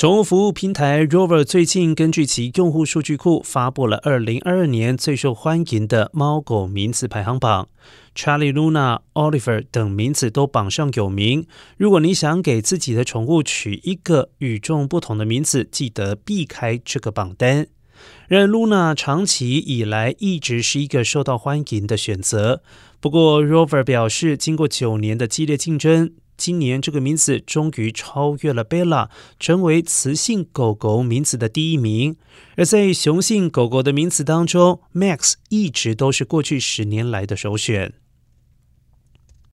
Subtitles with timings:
[0.00, 7.68] 宠物服务平台 Rover 最近根据其用户数据库发布了二零二二年最受欢迎的猫狗名字排行榜
[8.16, 11.46] ，Charlie、Luna、Oliver 等名字都榜上有名。
[11.76, 17.66] 如果你想给自己的宠物取一个与众不同的名字，记得避开这个榜单。
[18.26, 22.62] 然而，Luna 长期以来一直是一个受到欢迎的选择。
[23.00, 26.14] 不过，Rover 表示，经过九年的激烈竞争。
[26.40, 32.16] 今年这个名字终于超越了 Bella，成为雌性狗狗名字的第一名。
[32.56, 37.92] 而在雄性狗狗的名字当中，Max 一直都是过去十年来的首选。